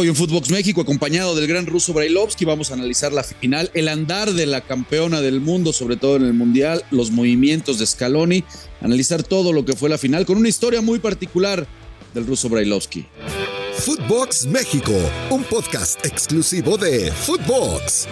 Hoy 0.00 0.06
en 0.06 0.14
Footbox 0.14 0.50
México, 0.50 0.80
acompañado 0.80 1.34
del 1.34 1.48
gran 1.48 1.66
ruso 1.66 1.92
Brailovsky, 1.92 2.44
vamos 2.44 2.70
a 2.70 2.74
analizar 2.74 3.12
la 3.12 3.24
final, 3.24 3.68
el 3.74 3.88
andar 3.88 4.32
de 4.32 4.46
la 4.46 4.60
campeona 4.60 5.20
del 5.20 5.40
mundo, 5.40 5.72
sobre 5.72 5.96
todo 5.96 6.14
en 6.14 6.22
el 6.22 6.34
Mundial, 6.34 6.84
los 6.92 7.10
movimientos 7.10 7.80
de 7.80 7.86
Scaloni, 7.86 8.44
analizar 8.80 9.24
todo 9.24 9.52
lo 9.52 9.64
que 9.64 9.74
fue 9.74 9.88
la 9.88 9.98
final 9.98 10.24
con 10.24 10.36
una 10.36 10.48
historia 10.48 10.82
muy 10.82 11.00
particular 11.00 11.66
del 12.14 12.26
ruso 12.28 12.48
Brailovsky. 12.48 13.06
Footbox 13.76 14.46
México, 14.46 14.92
un 15.30 15.42
podcast 15.42 16.06
exclusivo 16.06 16.78
de 16.78 17.10
Footbox. 17.10 18.06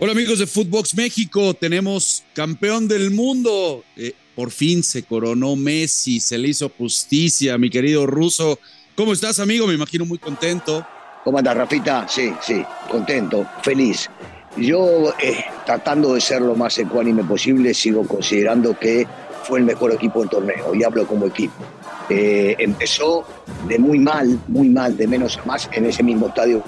Hola 0.00 0.10
amigos 0.10 0.40
de 0.40 0.48
Footbox 0.48 0.96
México, 0.96 1.54
tenemos 1.54 2.24
campeón 2.34 2.88
del 2.88 3.12
mundo. 3.12 3.84
Eh, 3.96 4.14
por 4.34 4.50
fin 4.50 4.82
se 4.82 5.04
coronó 5.04 5.54
Messi, 5.54 6.18
se 6.18 6.38
le 6.38 6.48
hizo 6.48 6.70
justicia, 6.76 7.56
mi 7.56 7.70
querido 7.70 8.04
ruso. 8.04 8.58
¿Cómo 8.96 9.12
estás, 9.12 9.38
amigo? 9.40 9.66
Me 9.66 9.74
imagino 9.74 10.06
muy 10.06 10.16
contento. 10.16 10.86
¿Cómo 11.22 11.36
andas, 11.36 11.54
Rafita? 11.54 12.08
Sí, 12.08 12.32
sí, 12.40 12.64
contento, 12.90 13.46
feliz. 13.62 14.08
Yo, 14.56 15.12
eh, 15.20 15.44
tratando 15.66 16.14
de 16.14 16.20
ser 16.22 16.40
lo 16.40 16.54
más 16.54 16.78
ecuánime 16.78 17.22
posible, 17.22 17.74
sigo 17.74 18.06
considerando 18.06 18.78
que 18.78 19.06
fue 19.42 19.58
el 19.58 19.66
mejor 19.66 19.92
equipo 19.92 20.20
del 20.20 20.30
torneo, 20.30 20.74
y 20.74 20.82
hablo 20.82 21.06
como 21.06 21.26
equipo. 21.26 21.62
Eh, 22.08 22.56
empezó 22.58 23.26
de 23.68 23.78
muy 23.78 23.98
mal, 23.98 24.40
muy 24.48 24.70
mal, 24.70 24.96
de 24.96 25.06
menos 25.06 25.36
a 25.36 25.44
más 25.44 25.68
en 25.72 25.84
ese 25.84 26.02
mismo 26.02 26.28
estadio. 26.28 26.64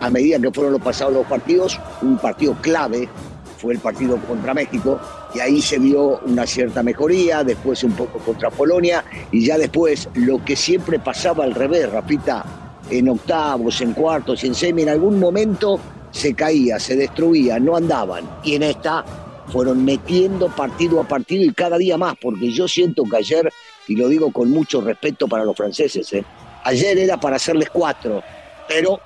A 0.00 0.10
medida 0.10 0.38
que 0.38 0.50
fueron 0.50 0.74
los 0.74 0.82
pasados 0.82 1.14
los 1.14 1.26
partidos, 1.26 1.80
un 2.02 2.18
partido 2.18 2.54
clave 2.60 3.08
fue 3.56 3.72
el 3.72 3.80
partido 3.80 4.18
contra 4.18 4.52
México 4.52 5.00
y 5.34 5.40
ahí 5.40 5.60
se 5.60 5.78
vio 5.78 6.20
una 6.20 6.46
cierta 6.46 6.82
mejoría, 6.82 7.44
después 7.44 7.82
un 7.84 7.92
poco 7.92 8.18
contra 8.18 8.50
Polonia 8.50 9.04
y 9.30 9.44
ya 9.44 9.58
después 9.58 10.08
lo 10.14 10.44
que 10.44 10.56
siempre 10.56 10.98
pasaba 10.98 11.44
al 11.44 11.54
revés, 11.54 11.90
Rapita, 11.90 12.44
en 12.90 13.08
octavos, 13.08 13.80
en 13.80 13.92
cuartos 13.92 14.44
y 14.44 14.48
en 14.48 14.54
semi, 14.54 14.82
en 14.82 14.90
algún 14.90 15.18
momento 15.18 15.78
se 16.10 16.34
caía, 16.34 16.78
se 16.78 16.96
destruía, 16.96 17.58
no 17.58 17.76
andaban 17.76 18.24
y 18.44 18.54
en 18.54 18.62
esta 18.62 19.04
fueron 19.48 19.84
metiendo 19.84 20.48
partido 20.48 21.00
a 21.00 21.04
partido 21.04 21.44
y 21.44 21.52
cada 21.52 21.78
día 21.78 21.96
más, 21.96 22.14
porque 22.20 22.50
yo 22.50 22.66
siento 22.66 23.04
que 23.04 23.16
ayer, 23.16 23.52
y 23.86 23.96
lo 23.96 24.08
digo 24.08 24.32
con 24.32 24.50
mucho 24.50 24.80
respeto 24.80 25.28
para 25.28 25.44
los 25.44 25.56
franceses, 25.56 26.12
¿eh? 26.12 26.24
ayer 26.64 26.98
era 26.98 27.18
para 27.18 27.36
hacerles 27.36 27.70
cuatro, 27.70 28.22
pero 28.68 29.00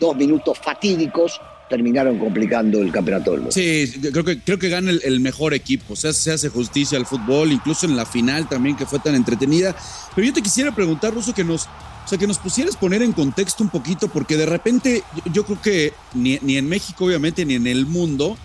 dos 0.00 0.16
minutos 0.16 0.58
fatídicos 0.58 1.40
terminaron 1.68 2.18
complicando 2.18 2.80
el 2.80 2.92
campeonato. 2.92 3.50
Sí, 3.50 3.92
creo 4.12 4.24
que, 4.24 4.40
creo 4.40 4.58
que 4.58 4.68
gana 4.68 4.90
el, 4.90 5.20
mejor 5.20 5.54
equipo. 5.54 5.94
O 5.94 5.96
sea, 5.96 6.12
se 6.12 6.32
hace 6.32 6.48
justicia 6.48 6.98
al 6.98 7.06
fútbol, 7.06 7.52
incluso 7.52 7.86
en 7.86 7.96
la 7.96 8.06
final 8.06 8.48
también 8.48 8.76
que 8.76 8.86
fue 8.86 8.98
tan 8.98 9.14
entretenida. 9.14 9.74
Pero 10.14 10.26
yo 10.26 10.32
te 10.32 10.42
quisiera 10.42 10.74
preguntar, 10.74 11.12
Ruso, 11.12 11.34
que 11.34 11.44
nos, 11.44 11.64
o 11.64 12.08
sea, 12.08 12.18
que 12.18 12.26
nos 12.26 12.38
pusieras 12.38 12.76
poner 12.76 13.02
en 13.02 13.12
contexto 13.12 13.64
un 13.64 13.70
poquito, 13.70 14.08
porque 14.08 14.36
de 14.36 14.46
repente 14.46 15.02
yo, 15.32 15.44
creo 15.44 15.60
que 15.60 15.92
ni, 16.14 16.38
ni, 16.42 16.56
en 16.56 16.68
México, 16.68 17.04
obviamente, 17.04 17.44
ni 17.44 17.54
en 17.54 17.66
el 17.66 17.86
mundo, 17.86 18.36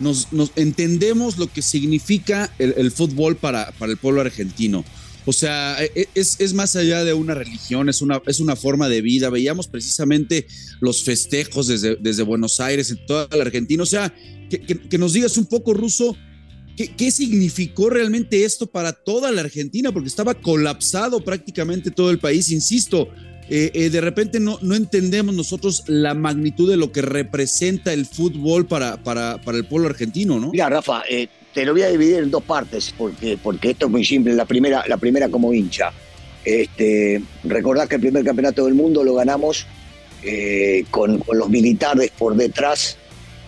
nos, 0.00 0.32
nos 0.32 0.52
entendemos 0.56 1.38
lo 1.38 1.48
que 1.48 1.62
significa 1.62 2.50
el, 2.58 2.74
el 2.78 2.90
fútbol 2.90 3.36
para, 3.36 3.70
para 3.72 3.92
el 3.92 3.98
pueblo 3.98 4.22
argentino. 4.22 4.84
O 5.24 5.32
sea, 5.32 5.76
e, 5.82 5.90
e, 5.94 6.08
es, 6.14 6.40
es, 6.40 6.52
más 6.52 6.74
allá 6.76 7.04
de 7.04 7.12
una 7.12 7.34
religión, 7.34 7.88
es 7.88 8.02
una, 8.02 8.20
es 8.26 8.40
una 8.40 8.56
forma 8.56 8.88
de 8.88 9.02
vida. 9.02 9.30
Veíamos 9.30 9.68
precisamente 9.68 10.46
los 10.80 11.04
festejos 11.04 11.68
desde, 11.68 11.96
desde 11.96 12.22
Buenos 12.22 12.60
Aires, 12.60 12.90
en 12.90 13.04
toda 13.06 13.28
la 13.36 13.42
Argentina. 13.42 13.82
O 13.82 13.86
sea, 13.86 14.12
que, 14.50 14.60
que, 14.60 14.98
nos 14.98 15.12
digas 15.12 15.36
un 15.36 15.46
poco, 15.46 15.74
Ruso, 15.74 16.16
¿qué, 16.76 16.88
¿qué, 16.88 17.10
significó 17.10 17.88
realmente 17.88 18.44
esto 18.44 18.66
para 18.66 18.92
toda 18.92 19.30
la 19.30 19.42
Argentina? 19.42 19.92
Porque 19.92 20.08
estaba 20.08 20.34
colapsado 20.34 21.20
prácticamente 21.24 21.90
todo 21.90 22.10
el 22.10 22.18
país, 22.18 22.50
insisto. 22.50 23.08
Eh, 23.48 23.70
eh, 23.74 23.90
de 23.90 24.00
repente 24.00 24.40
no, 24.40 24.58
no 24.62 24.74
entendemos 24.74 25.34
nosotros 25.34 25.84
la 25.86 26.14
magnitud 26.14 26.70
de 26.70 26.76
lo 26.76 26.92
que 26.92 27.02
representa 27.02 27.92
el 27.92 28.06
fútbol 28.06 28.66
para, 28.66 29.02
para, 29.02 29.40
para 29.42 29.58
el 29.58 29.66
pueblo 29.66 29.88
argentino, 29.88 30.38
¿no? 30.40 30.52
Mira, 30.52 30.68
Rafa, 30.68 31.02
eh, 31.08 31.28
te 31.52 31.64
lo 31.64 31.72
voy 31.72 31.82
a 31.82 31.88
dividir 31.88 32.18
en 32.18 32.30
dos 32.30 32.42
partes, 32.42 32.94
porque, 32.96 33.38
porque 33.42 33.70
esto 33.70 33.86
es 33.86 33.92
muy 33.92 34.04
simple. 34.04 34.34
La 34.34 34.46
primera, 34.46 34.84
la 34.88 34.96
primera 34.96 35.28
como 35.28 35.52
hincha. 35.52 35.92
Este, 36.44 37.22
recordad 37.44 37.88
que 37.88 37.96
el 37.96 38.00
primer 38.00 38.24
campeonato 38.24 38.64
del 38.64 38.74
mundo 38.74 39.04
lo 39.04 39.14
ganamos 39.14 39.66
eh, 40.24 40.84
con, 40.90 41.18
con, 41.18 41.38
los 41.38 41.48
militares 41.48 42.10
por 42.18 42.34
detrás 42.34 42.96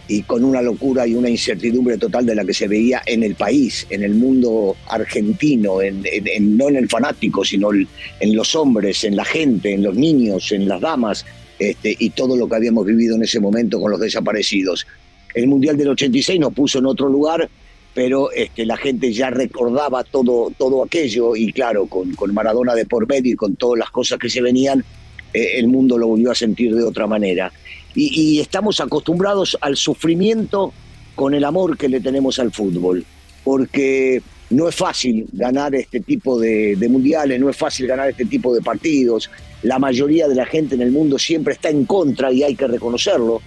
y 0.07 0.23
con 0.23 0.45
una 0.45 0.63
locura 0.63 1.07
y 1.07 1.15
una 1.15 1.29
incertidumbre 1.29 1.99
total 1.99 2.27
de 2.27 2.35
la 2.35 2.45
que 2.45 2.55
se 2.55 2.69
veía 2.69 3.03
en 3.07 3.23
el 3.23 3.35
país, 3.35 3.87
en 3.91 4.03
el 4.05 4.15
mundo 4.15 4.77
argentino, 4.87 5.81
en, 5.81 6.05
en, 6.05 6.57
no 6.57 6.69
en 6.69 6.77
el 6.77 6.89
fanático, 6.89 7.45
sino 7.45 7.71
en 7.73 8.37
los 8.37 8.55
hombres, 8.55 9.03
en 9.05 9.17
la 9.17 9.25
gente, 9.25 9.73
en 9.73 9.83
los 9.83 9.95
niños, 9.97 10.53
en 10.53 10.69
las 10.69 10.81
damas, 10.81 11.25
este, 11.59 11.97
y 11.99 12.11
todo 12.11 12.37
lo 12.37 12.49
que 12.49 12.57
habíamos 12.57 12.85
vivido 12.85 13.17
en 13.17 13.23
ese 13.23 13.41
momento 13.41 13.81
con 13.81 13.91
los 13.91 14.01
desaparecidos. 14.01 14.87
El 15.35 15.47
Mundial 15.47 15.77
del 15.77 15.89
86 15.89 16.39
nos 16.39 16.53
puso 16.53 16.79
en 16.79 16.87
otro 16.87 17.09
lugar 17.09 17.49
pero 17.95 18.29
la 18.57 18.77
gente 18.77 19.13
ya 19.13 19.31
recordaba 19.31 20.03
todo, 20.03 20.53
todo 20.59 20.83
aquello 20.85 21.37
y 21.37 21.53
claro, 21.53 21.87
con, 21.87 22.15
con, 22.15 22.35
Maradona 22.35 22.75
de 22.75 22.87
por 22.87 23.09
medio 23.09 23.33
y 23.33 23.37
con 23.37 23.55
todas 23.55 23.79
las 23.79 23.91
cosas 23.91 24.19
que 24.19 24.29
se 24.29 24.43
venían, 24.43 24.85
eh, 25.33 25.53
el 25.59 25.69
mundo 25.69 25.97
lo 25.97 26.09
volvió 26.09 26.33
a 26.33 26.35
sentir 26.35 26.75
de 26.75 26.83
otra 26.83 27.07
manera. 27.07 27.53
Y, 27.95 28.37
y, 28.37 28.41
estamos 28.41 28.81
acostumbrados 28.81 29.57
al 29.61 29.77
sufrimiento 29.77 30.73
con 31.15 31.35
el 31.35 31.45
amor 31.45 31.79
que 31.79 31.89
le 31.89 32.01
tenemos 32.01 32.41
al 32.41 32.51
fútbol, 32.51 33.05
porque 33.45 34.21
no 34.51 34.69
es 34.69 34.75
fácil 34.75 35.27
ganar 35.33 35.77
este 35.77 36.01
tipo 36.01 36.39
de, 36.41 36.75
de 36.75 36.89
mundiales, 36.89 37.39
no 37.41 37.49
es 37.49 37.57
fácil 37.57 37.87
ganar 37.87 38.11
este 38.11 38.25
tipo 38.25 38.53
de 38.53 38.61
partidos, 38.61 39.31
la 39.63 39.79
mayoría 39.79 40.27
de 40.27 40.35
la 40.35 40.47
gente 40.47 40.75
en 40.75 40.83
el 40.83 40.91
mundo 40.91 41.19
siempre 41.19 41.55
está 41.55 41.71
en 41.71 41.85
contra 41.85 42.33
y 42.33 42.43
hay 42.43 42.57
que 42.57 42.67
reconocerlo 42.67 43.41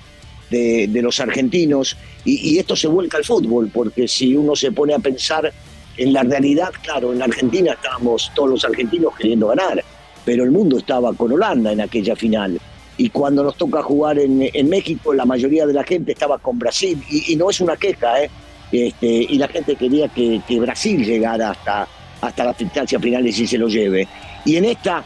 de, 0.49 0.89
los 1.01 1.19
argentinos 1.19 1.97
y, 2.25 2.57
esto 2.57 2.75
se 2.75 2.87
vuelca 2.87 3.17
al 3.17 3.25
fútbol, 3.25 3.69
porque 3.73 4.07
si 4.07 4.35
uno 4.35 4.55
se 4.55 4.71
pone 4.71 4.93
a 4.93 4.99
pensar 4.99 5.51
en 5.97 6.13
la 6.13 6.23
realidad, 6.23 6.71
claro, 6.81 7.13
en 7.13 7.21
Argentina 7.21 7.73
estábamos 7.73 8.31
todos 8.35 8.49
los 8.49 8.65
argentinos 8.65 9.15
queriendo 9.15 9.47
ganar, 9.47 9.83
pero 10.25 10.43
el 10.43 10.51
mundo 10.51 10.77
estaba 10.77 11.13
con 11.13 11.31
Holanda 11.31 11.71
en 11.71 11.81
aquella 11.81 12.15
final. 12.15 12.59
Y 12.97 13.09
cuando 13.09 13.43
nos 13.43 13.55
toca 13.55 13.83
jugar 13.83 14.17
en, 14.19 14.69
México, 14.69 15.13
la 15.13 15.25
mayoría 15.25 15.65
de 15.67 15.73
la 15.73 15.83
gente 15.83 16.13
estaba 16.13 16.39
con 16.39 16.57
Brasil, 16.57 17.01
y, 17.09 17.35
no 17.35 17.49
es 17.49 17.61
una 17.61 17.75
queja, 17.75 18.23
¿eh? 18.23 18.29
Este, 18.71 19.07
y 19.07 19.37
la 19.37 19.47
gente 19.47 19.75
quería 19.75 20.09
que, 20.09 20.41
que 20.45 20.59
Brasil 20.59 21.05
llegara 21.05 21.51
hasta, 21.51 21.87
hasta 22.21 22.43
las 22.43 22.59
instancias 22.59 23.01
finales 23.01 23.39
y 23.39 23.47
se 23.47 23.57
lo 23.57 23.67
lleve. 23.67 24.07
Y 24.45 24.57
en 24.57 24.65
esta, 24.65 25.03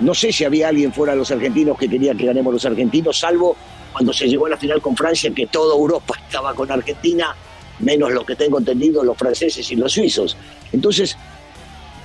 no 0.00 0.14
sé 0.14 0.32
si 0.32 0.44
había 0.44 0.68
alguien 0.68 0.92
fuera 0.92 1.12
de 1.12 1.18
los 1.18 1.30
argentinos 1.30 1.78
que 1.78 1.88
quería 1.88 2.14
que 2.14 2.26
ganemos 2.26 2.52
los 2.52 2.64
argentinos, 2.64 3.18
salvo 3.18 3.56
cuando 3.96 4.12
se 4.12 4.28
llegó 4.28 4.44
a 4.44 4.50
la 4.50 4.58
final 4.58 4.82
con 4.82 4.94
Francia, 4.94 5.32
que 5.34 5.46
toda 5.46 5.74
Europa 5.74 6.20
estaba 6.26 6.54
con 6.54 6.70
Argentina, 6.70 7.34
menos 7.78 8.12
lo 8.12 8.26
que 8.26 8.36
tengo 8.36 8.58
entendido 8.58 9.02
los 9.02 9.16
franceses 9.16 9.70
y 9.70 9.76
los 9.76 9.90
suizos. 9.90 10.36
Entonces, 10.70 11.16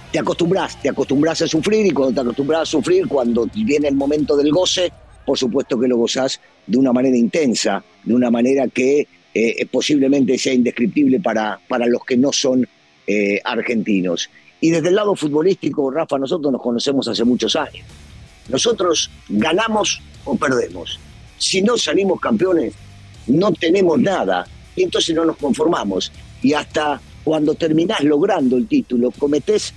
te 0.09 0.17
acostumbras, 0.17 0.81
te 0.81 0.87
acostumbras 0.87 1.41
a 1.41 1.47
sufrir 1.49 1.85
y 1.85 1.91
cuando 1.91 2.13
te 2.13 2.21
acostumbras 2.21 2.61
a 2.61 2.65
sufrir, 2.65 3.09
cuando 3.09 3.45
viene 3.53 3.89
el 3.89 3.95
momento 3.95 4.37
del 4.37 4.53
goce, 4.53 4.89
por 5.25 5.37
supuesto 5.37 5.77
que 5.77 5.89
lo 5.89 5.97
gozás 5.97 6.39
de 6.65 6.77
una 6.77 6.93
manera 6.93 7.17
intensa, 7.17 7.83
de 8.05 8.13
una 8.13 8.31
manera 8.31 8.69
que 8.69 9.05
eh, 9.33 9.65
posiblemente 9.65 10.37
sea 10.37 10.53
indescriptible 10.53 11.19
para, 11.19 11.59
para 11.67 11.87
los 11.87 12.05
que 12.05 12.15
no 12.15 12.31
son 12.31 12.65
eh, 13.05 13.41
argentinos. 13.43 14.29
Y 14.61 14.69
desde 14.69 14.87
el 14.87 14.95
lado 14.95 15.13
futbolístico, 15.13 15.91
Rafa, 15.91 16.17
nosotros 16.17 16.53
nos 16.53 16.61
conocemos 16.61 17.05
hace 17.09 17.25
muchos 17.25 17.53
años. 17.57 17.85
Nosotros 18.47 19.11
ganamos 19.27 20.01
o 20.23 20.37
perdemos 20.37 20.97
si 21.41 21.61
no 21.61 21.75
salimos 21.75 22.19
campeones, 22.19 22.73
no 23.27 23.51
tenemos 23.51 23.99
nada 23.99 24.45
y 24.75 24.83
entonces 24.83 25.15
no 25.15 25.25
nos 25.25 25.37
conformamos. 25.37 26.11
Y 26.41 26.53
hasta 26.53 27.01
cuando 27.23 27.55
terminás 27.55 28.03
logrando 28.03 28.57
el 28.57 28.67
título, 28.67 29.11
cometés 29.11 29.73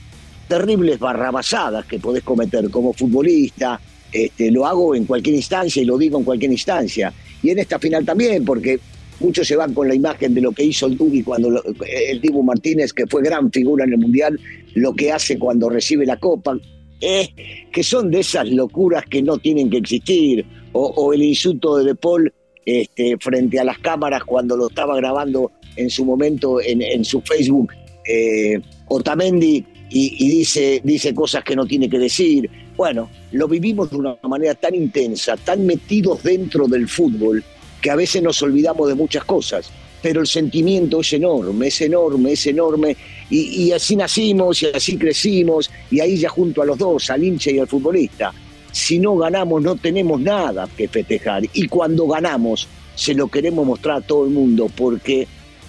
terribles 0.46 0.98
barrabasadas 0.98 1.86
que 1.86 1.98
podés 1.98 2.22
cometer 2.22 2.70
como 2.70 2.92
futbolista. 2.92 3.80
Este, 4.12 4.50
lo 4.50 4.66
hago 4.66 4.94
en 4.94 5.06
cualquier 5.06 5.36
instancia 5.36 5.82
y 5.82 5.86
lo 5.86 5.96
digo 5.96 6.18
en 6.18 6.24
cualquier 6.24 6.52
instancia. 6.52 7.12
Y 7.42 7.50
en 7.50 7.58
esta 7.58 7.78
final 7.78 8.04
también, 8.04 8.44
porque 8.44 8.78
muchos 9.20 9.48
se 9.48 9.56
van 9.56 9.72
con 9.72 9.88
la 9.88 9.94
imagen 9.94 10.34
de 10.34 10.42
lo 10.42 10.52
que 10.52 10.64
hizo 10.64 10.86
el 10.86 10.98
Dubi 10.98 11.22
cuando 11.22 11.62
el 11.88 12.20
Dibu 12.20 12.42
Martínez, 12.42 12.92
que 12.92 13.06
fue 13.06 13.22
gran 13.22 13.50
figura 13.50 13.84
en 13.84 13.92
el 13.92 13.98
Mundial, 13.98 14.38
lo 14.74 14.94
que 14.94 15.12
hace 15.12 15.38
cuando 15.38 15.70
recibe 15.70 16.04
la 16.04 16.18
Copa, 16.18 16.58
eh, 17.00 17.66
que 17.72 17.82
son 17.82 18.10
de 18.10 18.20
esas 18.20 18.48
locuras 18.50 19.04
que 19.06 19.22
no 19.22 19.38
tienen 19.38 19.70
que 19.70 19.78
existir 19.78 20.44
o, 20.74 21.12
el 21.12 21.22
insulto 21.22 21.76
de 21.76 21.84
De 21.84 21.94
Paul 21.94 22.32
este, 22.66 23.16
frente 23.20 23.60
a 23.60 23.64
las 23.64 23.78
cámaras 23.78 24.24
cuando 24.24 24.56
lo 24.56 24.68
estaba 24.68 24.96
grabando 24.96 25.52
en 25.76 25.90
su 25.90 26.04
momento 26.04 26.60
en, 26.60 27.04
su 27.04 27.20
Facebook, 27.20 27.72
eh, 28.06 28.60
Otamendi, 28.88 29.64
y, 29.90 30.24
y, 30.24 30.28
dice, 30.30 30.80
dice 30.82 31.14
cosas 31.14 31.44
que 31.44 31.54
no 31.54 31.66
tiene 31.66 31.88
que 31.88 31.98
decir. 31.98 32.48
Bueno, 32.76 33.10
lo 33.32 33.46
vivimos 33.46 33.90
de 33.90 33.96
una 33.96 34.16
manera 34.22 34.54
tan 34.54 34.74
intensa, 34.74 35.36
tan 35.36 35.66
metidos 35.66 36.22
dentro 36.22 36.66
del 36.66 36.88
fútbol, 36.88 37.44
que 37.80 37.90
a 37.90 37.96
veces 37.96 38.22
nos 38.22 38.40
olvidamos 38.42 38.88
de 38.88 38.94
muchas 38.94 39.24
cosas, 39.24 39.70
pero 40.02 40.20
el 40.20 40.26
sentimiento 40.26 41.00
es 41.00 41.12
enorme, 41.12 41.68
es 41.68 41.80
enorme, 41.80 42.32
es 42.32 42.46
enorme, 42.46 42.96
y, 43.30 43.64
y 43.64 43.72
así 43.72 43.94
nacimos 43.94 44.62
y 44.62 44.66
así 44.66 44.96
crecimos, 44.96 45.70
y 45.90 46.00
ahí 46.00 46.16
ya 46.16 46.28
junto 46.28 46.62
a 46.62 46.66
los 46.66 46.78
dos, 46.78 47.10
al 47.10 47.22
hincha 47.22 47.50
y 47.50 47.58
al 47.58 47.68
futbolista 47.68 48.32
si 48.74 48.98
no 48.98 49.16
ganamos 49.16 49.62
no 49.62 49.76
tenemos 49.76 50.20
nada 50.20 50.68
que 50.76 50.88
festejar. 50.88 51.44
Y 51.52 51.68
cuando 51.68 52.08
ganamos 52.08 52.66
se 52.96 53.14
lo 53.14 53.28
queremos 53.28 53.64
mostrar 53.64 53.98
a 53.98 54.00
todo 54.00 54.24
el 54.24 54.30
mundo 54.30 54.68
porque 54.76 55.26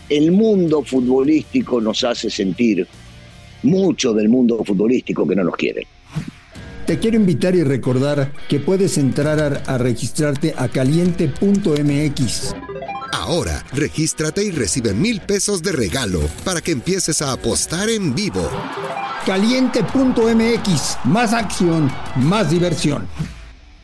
el 0.10 0.32
mundo 0.32 0.84
futbolístico 0.84 1.80
nos 1.80 2.04
hace 2.04 2.30
sentir 2.30 2.88
mucho 3.62 4.14
del 4.14 4.28
mundo 4.28 4.64
futbolístico 4.66 5.28
que 5.28 5.36
no 5.36 5.44
nos 5.44 5.56
quiere. 5.56 5.88
Te 6.88 7.00
quiero 7.00 7.18
invitar 7.18 7.56
y 7.56 7.64
recordar 7.64 8.32
que 8.48 8.60
puedes 8.60 8.98
entrar 8.98 9.64
a, 9.66 9.78
registrarte 9.78 10.54
a 10.58 10.68
caliente.mx. 10.68 12.56
Ahora, 13.12 13.64
regístrate 13.74 14.44
y 14.44 14.52
recibe 14.52 14.94
mil 14.94 15.22
pesos 15.22 15.64
de 15.64 15.72
regalo 15.72 16.22
para 16.44 16.62
que 16.62 16.72
empieces 16.72 17.22
a 17.22 17.32
apostar 17.32 17.90
en 17.90 18.14
vivo. 18.14 18.50
Caliente.mx, 19.26 20.98
más 21.06 21.34
acción, 21.34 21.92
más 22.18 22.52
diversión. 22.52 23.08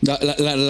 La, 0.02 0.16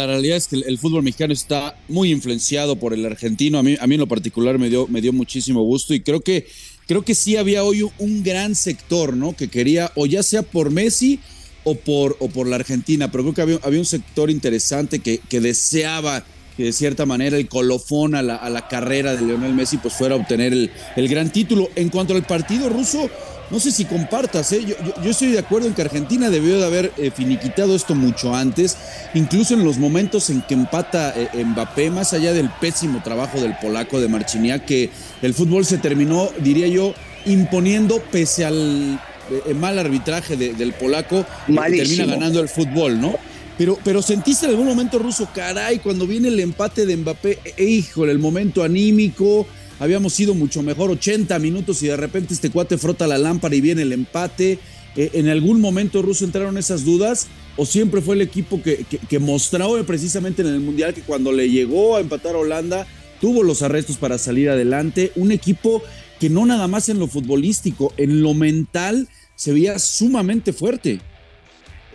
realidad 0.05 0.37
es 0.37 0.47
que 0.47 0.55
el, 0.55 0.77
fútbol 0.77 1.03
mexicano 1.03 1.33
está 1.33 1.75
muy 1.89 2.09
influenciado 2.09 2.77
por 2.77 2.93
el 2.93 3.05
argentino. 3.05 3.59
A 3.59 3.63
mí, 3.63 3.75
a 3.79 3.85
mí 3.85 3.95
en 3.95 3.99
lo 3.99 4.07
particular 4.07 4.57
me 4.59 4.69
dio, 4.69 4.87
me 4.87 5.01
dio 5.01 5.11
muchísimo 5.11 5.61
gusto 5.63 5.93
y 5.93 5.99
creo 5.99 6.21
que, 6.21 6.47
creo 6.87 7.03
que 7.03 7.15
sí 7.15 7.35
había 7.35 7.65
hoy 7.65 7.85
un 7.97 8.23
gran 8.23 8.55
sector, 8.55 9.13
¿no? 9.15 9.35
Que 9.35 9.49
quería, 9.49 9.91
o 9.95 10.05
ya 10.05 10.23
sea 10.23 10.41
por 10.41 10.71
Messi 10.71 11.19
o 11.65 11.75
por, 11.75 12.15
o 12.19 12.29
por 12.29 12.47
la 12.47 12.55
Argentina, 12.55 13.11
pero 13.11 13.25
creo 13.25 13.33
que 13.33 13.41
había, 13.41 13.59
había 13.63 13.79
un 13.79 13.85
sector 13.85 14.29
interesante 14.29 14.99
que, 14.99 15.19
deseaba 15.41 16.23
que 16.55 16.63
de 16.63 16.71
cierta 16.71 17.05
manera 17.05 17.35
el 17.35 17.49
colofón 17.49 18.15
a 18.15 18.21
la, 18.21 18.37
a 18.37 18.49
la, 18.49 18.69
carrera 18.69 19.15
de 19.15 19.21
Lionel 19.21 19.53
Messi 19.53 19.77
pues 19.77 19.93
fuera 19.93 20.15
a 20.15 20.17
obtener 20.17 20.53
el, 20.53 20.71
el, 20.95 21.07
gran 21.09 21.29
título. 21.29 21.69
En 21.75 21.89
cuanto 21.89 22.13
al 22.13 22.23
partido 22.23 22.69
ruso, 22.69 23.09
no 23.51 23.59
sé 23.59 23.71
si 23.71 23.85
compartas, 23.85 24.51
¿eh? 24.53 24.63
yo, 24.65 24.75
yo, 25.03 25.11
estoy 25.11 25.29
de 25.29 25.39
acuerdo 25.39 25.67
en 25.67 25.73
que 25.73 25.81
Argentina 25.81 26.29
debió 26.29 26.57
de 26.57 26.65
haber 26.65 26.93
eh, 26.97 27.11
finiquitado 27.11 27.75
esto 27.75 27.95
mucho 27.95 28.33
antes, 28.33 28.77
incluso 29.13 29.53
en 29.53 29.63
los 29.63 29.77
momentos 29.77 30.29
en 30.29 30.41
que 30.41 30.53
empata 30.53 31.13
eh, 31.15 31.43
Mbappé, 31.43 31.91
más 31.91 32.13
allá 32.13 32.33
del 32.33 32.49
pésimo 32.61 33.03
trabajo 33.03 33.41
del 33.41 33.55
polaco 33.61 33.99
de 33.99 34.07
Marchiniak, 34.07 34.65
que 34.65 34.89
el 35.21 35.33
fútbol 35.33 35.65
se 35.65 35.77
terminó, 35.77 36.29
diría 36.39 36.67
yo, 36.67 36.93
imponiendo 37.25 38.01
pese 38.11 38.45
al 38.45 38.99
el 39.47 39.55
mal 39.55 39.79
arbitraje 39.79 40.35
del 40.35 40.73
polaco, 40.73 41.25
termina 41.47 42.05
ganando 42.05 42.41
el 42.41 42.49
fútbol, 42.49 42.99
¿no? 42.99 43.15
Pero, 43.57 43.77
pero 43.83 44.01
sentiste 44.01 44.45
en 44.45 44.51
algún 44.51 44.65
momento 44.65 44.97
ruso, 44.97 45.29
caray, 45.33 45.79
cuando 45.79 46.07
viene 46.07 46.29
el 46.29 46.39
empate 46.39 46.85
de 46.85 46.97
Mbappé, 46.97 47.39
e, 47.57 47.63
híjole, 47.63 48.11
el 48.11 48.19
momento 48.19 48.63
anímico, 48.63 49.45
habíamos 49.81 50.13
sido 50.13 50.35
mucho 50.35 50.61
mejor, 50.61 50.91
80 50.91 51.39
minutos 51.39 51.81
y 51.81 51.87
de 51.87 51.97
repente 51.97 52.35
este 52.35 52.51
cuate 52.51 52.77
frota 52.77 53.07
la 53.07 53.17
lámpara 53.17 53.55
y 53.55 53.61
viene 53.61 53.81
el 53.81 53.91
empate. 53.91 54.59
Eh, 54.95 55.09
¿En 55.13 55.27
algún 55.27 55.59
momento 55.59 56.03
ruso 56.03 56.23
entraron 56.23 56.59
esas 56.59 56.85
dudas? 56.85 57.29
¿O 57.57 57.65
siempre 57.65 57.99
fue 57.99 58.13
el 58.13 58.21
equipo 58.21 58.61
que, 58.61 58.85
que, 58.85 59.19
mostró 59.19 59.83
precisamente 59.83 60.43
en 60.43 60.49
el 60.49 60.59
Mundial 60.59 60.93
que 60.93 61.01
cuando 61.01 61.31
le 61.31 61.49
llegó 61.49 61.95
a 61.95 61.99
empatar 61.99 62.35
a 62.35 62.37
Holanda 62.37 62.85
tuvo 63.19 63.41
los 63.41 63.63
arrestos 63.63 63.97
para 63.97 64.19
salir 64.19 64.51
adelante? 64.51 65.13
Un 65.15 65.31
equipo 65.31 65.81
que 66.19 66.29
no 66.29 66.45
nada 66.45 66.67
más 66.67 66.87
en 66.89 66.99
lo 66.99 67.07
futbolístico, 67.07 67.91
en 67.97 68.21
lo 68.21 68.35
mental 68.35 69.09
se 69.33 69.51
veía 69.51 69.79
sumamente 69.79 70.53
fuerte. 70.53 70.99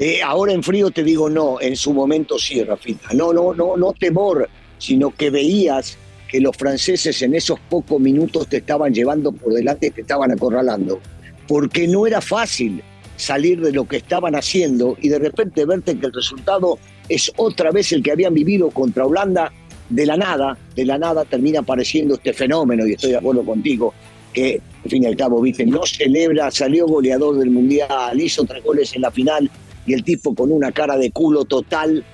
Eh, 0.00 0.22
ahora 0.24 0.52
en 0.52 0.64
frío 0.64 0.90
te 0.90 1.04
digo 1.04 1.30
no, 1.30 1.60
en 1.60 1.76
su 1.76 1.92
momento 1.92 2.36
sí, 2.36 2.64
Rafita. 2.64 3.14
No, 3.14 3.32
no, 3.32 3.54
no, 3.54 3.76
no 3.76 3.92
temor, 3.92 4.48
sino 4.78 5.14
que 5.14 5.30
veías 5.30 5.96
que 6.28 6.40
los 6.40 6.56
franceses 6.56 7.22
en 7.22 7.34
esos 7.34 7.58
pocos 7.60 8.00
minutos 8.00 8.48
te 8.48 8.58
estaban 8.58 8.92
llevando 8.92 9.32
por 9.32 9.52
delante, 9.52 9.90
te 9.90 10.00
estaban 10.00 10.32
acorralando, 10.32 11.00
porque 11.46 11.86
no 11.86 12.06
era 12.06 12.20
fácil 12.20 12.82
salir 13.16 13.60
de 13.60 13.72
lo 13.72 13.86
que 13.86 13.96
estaban 13.96 14.34
haciendo 14.34 14.96
y 15.00 15.08
de 15.08 15.18
repente 15.18 15.64
verte 15.64 15.98
que 15.98 16.06
el 16.06 16.12
resultado 16.12 16.78
es 17.08 17.32
otra 17.36 17.70
vez 17.70 17.92
el 17.92 18.02
que 18.02 18.12
habían 18.12 18.34
vivido 18.34 18.70
contra 18.70 19.06
Holanda, 19.06 19.52
de 19.88 20.04
la 20.04 20.16
nada, 20.16 20.58
de 20.74 20.84
la 20.84 20.98
nada 20.98 21.24
termina 21.24 21.60
apareciendo 21.60 22.14
este 22.14 22.32
fenómeno, 22.32 22.86
y 22.86 22.94
estoy 22.94 23.10
de 23.10 23.18
acuerdo 23.18 23.44
contigo, 23.44 23.94
que 24.32 24.60
al 24.84 24.90
fin 24.90 25.04
y 25.04 25.06
al 25.06 25.16
cabo, 25.16 25.40
viste, 25.40 25.64
no 25.64 25.86
celebra, 25.86 26.50
salió 26.50 26.86
goleador 26.86 27.38
del 27.38 27.50
Mundial, 27.50 28.20
hizo 28.20 28.44
tres 28.44 28.64
goles 28.64 28.94
en 28.96 29.02
la 29.02 29.10
final, 29.10 29.50
y 29.86 29.94
el 29.94 30.02
tipo 30.02 30.34
con 30.34 30.50
una 30.50 30.72
cara 30.72 30.98
de 30.98 31.10
culo 31.12 31.44
total, 31.44 32.04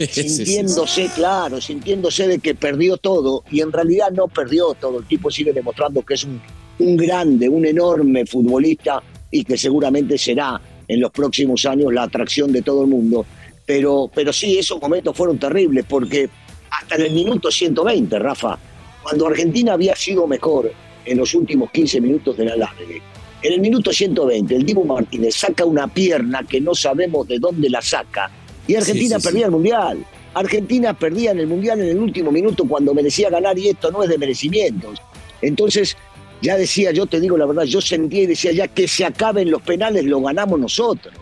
sintiéndose, 0.10 1.10
claro, 1.14 1.60
sintiéndose 1.60 2.26
de 2.26 2.38
que 2.38 2.54
perdió 2.54 2.96
todo, 2.96 3.44
y 3.50 3.60
en 3.60 3.70
realidad 3.70 4.10
no 4.10 4.28
perdió 4.28 4.74
todo, 4.74 5.00
el 5.00 5.06
tipo 5.06 5.30
sigue 5.30 5.52
demostrando 5.52 6.02
que 6.02 6.14
es 6.14 6.24
un, 6.24 6.40
un 6.78 6.96
grande, 6.96 7.48
un 7.48 7.66
enorme 7.66 8.24
futbolista, 8.24 9.02
y 9.30 9.44
que 9.44 9.56
seguramente 9.56 10.16
será 10.18 10.60
en 10.88 11.00
los 11.00 11.10
próximos 11.10 11.64
años 11.66 11.92
la 11.92 12.04
atracción 12.04 12.50
de 12.50 12.62
todo 12.62 12.82
el 12.82 12.88
mundo. 12.88 13.24
Pero, 13.64 14.10
pero 14.12 14.32
sí, 14.32 14.58
esos 14.58 14.80
momentos 14.80 15.16
fueron 15.16 15.38
terribles, 15.38 15.84
porque 15.88 16.28
hasta 16.70 16.96
en 16.96 17.02
el 17.02 17.12
minuto 17.12 17.50
120, 17.50 18.18
Rafa, 18.18 18.58
cuando 19.02 19.26
Argentina 19.26 19.74
había 19.74 19.94
sido 19.94 20.26
mejor 20.26 20.72
en 21.04 21.18
los 21.18 21.34
últimos 21.34 21.70
15 21.70 22.00
minutos 22.00 22.36
del 22.36 22.50
alargue, 22.50 23.02
en 23.42 23.52
el 23.52 23.60
minuto 23.60 23.92
120, 23.92 24.54
el 24.54 24.64
Dibu 24.64 24.84
Martínez 24.84 25.36
saca 25.36 25.64
una 25.64 25.86
pierna 25.88 26.42
que 26.46 26.60
no 26.60 26.74
sabemos 26.74 27.26
de 27.26 27.38
dónde 27.38 27.70
la 27.70 27.80
saca 27.80 28.30
y 28.70 28.76
Argentina 28.76 29.18
perdía 29.18 29.46
el 29.46 29.50
Mundial. 29.50 30.06
Argentina 30.32 30.94
perdía 30.94 31.32
en 31.32 31.40
el 31.40 31.48
Mundial 31.48 31.80
en 31.80 31.88
el 31.88 31.98
último 31.98 32.30
minuto 32.30 32.64
cuando 32.68 32.94
merecía 32.94 33.28
ganar 33.28 33.58
y 33.58 33.68
esto 33.68 33.90
no 33.90 34.04
es 34.04 34.08
de 34.08 34.16
merecimientos. 34.16 35.00
Entonces, 35.42 35.96
ya 36.40 36.56
decía, 36.56 36.92
yo 36.92 37.06
te 37.06 37.18
digo 37.18 37.36
la 37.36 37.46
verdad, 37.46 37.64
yo 37.64 37.80
sentía 37.80 38.22
y 38.22 38.26
decía 38.26 38.52
ya 38.52 38.68
que 38.68 38.86
se 38.86 39.04
acaben 39.04 39.50
los 39.50 39.60
penales, 39.62 40.04
lo 40.04 40.20
ganamos 40.20 40.60
nosotros, 40.60 41.12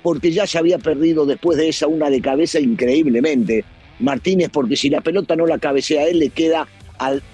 porque 0.00 0.30
ya 0.30 0.46
se 0.46 0.58
había 0.58 0.78
perdido 0.78 1.26
después 1.26 1.58
de 1.58 1.70
esa 1.70 1.88
una 1.88 2.08
de 2.08 2.20
cabeza 2.20 2.60
increíblemente. 2.60 3.64
Martínez, 3.98 4.50
porque 4.52 4.76
si 4.76 4.88
la 4.88 5.00
pelota 5.00 5.34
no 5.34 5.44
la 5.44 5.58
cabecea 5.58 6.02
a 6.02 6.06
él, 6.06 6.20
le 6.20 6.30
queda 6.30 6.68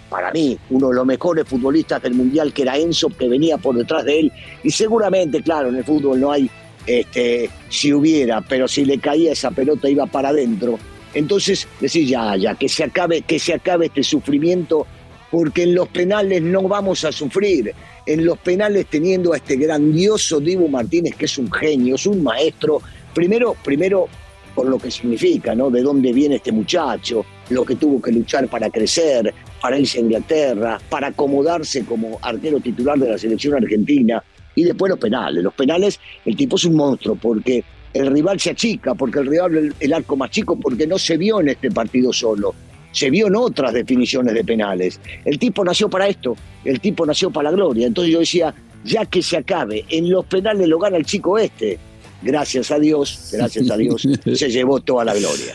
para 0.08 0.32
mí, 0.32 0.56
uno 0.70 0.88
de 0.88 0.94
los 0.94 1.04
mejores 1.04 1.46
futbolistas 1.46 2.02
del 2.02 2.14
Mundial, 2.14 2.54
que 2.54 2.62
era 2.62 2.78
Enzo, 2.78 3.10
que 3.10 3.28
venía 3.28 3.58
por 3.58 3.76
detrás 3.76 4.06
de 4.06 4.20
él. 4.20 4.32
Y 4.64 4.70
seguramente, 4.70 5.42
claro, 5.42 5.68
en 5.68 5.76
el 5.76 5.84
fútbol 5.84 6.18
no 6.18 6.32
hay 6.32 6.50
este, 6.88 7.50
si 7.68 7.92
hubiera, 7.92 8.40
pero 8.40 8.66
si 8.66 8.84
le 8.84 8.98
caía 8.98 9.32
esa 9.32 9.50
pelota 9.50 9.90
iba 9.90 10.06
para 10.06 10.30
adentro. 10.30 10.78
Entonces, 11.12 11.68
decís, 11.80 12.08
ya, 12.08 12.34
ya, 12.36 12.54
que 12.54 12.68
se 12.68 12.84
acabe, 12.84 13.20
que 13.22 13.38
se 13.38 13.52
acabe 13.54 13.86
este 13.86 14.02
sufrimiento, 14.02 14.86
porque 15.30 15.64
en 15.64 15.74
los 15.74 15.88
penales 15.88 16.40
no 16.42 16.62
vamos 16.62 17.04
a 17.04 17.12
sufrir. 17.12 17.74
En 18.06 18.24
los 18.24 18.38
penales 18.38 18.86
teniendo 18.86 19.34
a 19.34 19.36
este 19.36 19.56
grandioso 19.56 20.40
Dibu 20.40 20.68
Martínez, 20.68 21.14
que 21.14 21.26
es 21.26 21.36
un 21.36 21.52
genio, 21.52 21.96
es 21.96 22.06
un 22.06 22.22
maestro, 22.22 22.80
primero, 23.14 23.54
primero 23.62 24.08
por 24.54 24.66
lo 24.66 24.78
que 24.78 24.90
significa, 24.90 25.54
¿no? 25.54 25.70
De 25.70 25.82
dónde 25.82 26.12
viene 26.12 26.36
este 26.36 26.50
muchacho, 26.50 27.24
lo 27.50 27.64
que 27.64 27.76
tuvo 27.76 28.02
que 28.02 28.10
luchar 28.10 28.48
para 28.48 28.70
crecer, 28.70 29.32
para 29.60 29.78
irse 29.78 29.98
a 29.98 30.00
Inglaterra, 30.00 30.80
para 30.88 31.08
acomodarse 31.08 31.84
como 31.84 32.18
arquero 32.22 32.58
titular 32.58 32.98
de 32.98 33.10
la 33.10 33.18
selección 33.18 33.54
argentina. 33.54 34.20
Y 34.58 34.64
después 34.64 34.90
los 34.90 34.98
penales. 34.98 35.44
Los 35.44 35.54
penales, 35.54 36.00
el 36.24 36.34
tipo 36.34 36.56
es 36.56 36.64
un 36.64 36.74
monstruo 36.74 37.14
porque 37.14 37.62
el 37.94 38.08
rival 38.08 38.40
se 38.40 38.50
achica, 38.50 38.92
porque 38.94 39.20
el 39.20 39.28
rival 39.28 39.72
el 39.78 39.92
arco 39.92 40.16
más 40.16 40.30
chico, 40.30 40.58
porque 40.58 40.84
no 40.84 40.98
se 40.98 41.16
vio 41.16 41.40
en 41.40 41.50
este 41.50 41.70
partido 41.70 42.12
solo. 42.12 42.52
Se 42.90 43.08
vio 43.08 43.28
en 43.28 43.36
otras 43.36 43.72
definiciones 43.72 44.34
de 44.34 44.42
penales. 44.42 45.00
El 45.24 45.38
tipo 45.38 45.64
nació 45.64 45.88
para 45.88 46.08
esto, 46.08 46.36
el 46.64 46.80
tipo 46.80 47.06
nació 47.06 47.30
para 47.30 47.50
la 47.52 47.56
gloria. 47.56 47.86
Entonces 47.86 48.12
yo 48.12 48.18
decía, 48.18 48.52
ya 48.82 49.06
que 49.06 49.22
se 49.22 49.36
acabe, 49.36 49.84
en 49.90 50.10
los 50.10 50.24
penales 50.24 50.66
lo 50.66 50.80
gana 50.80 50.96
el 50.96 51.06
chico 51.06 51.38
este. 51.38 51.78
Gracias 52.20 52.72
a 52.72 52.80
Dios, 52.80 53.30
gracias 53.32 53.70
a 53.70 53.76
Dios, 53.76 54.08
se 54.34 54.50
llevó 54.50 54.80
toda 54.80 55.04
la 55.04 55.14
gloria. 55.14 55.54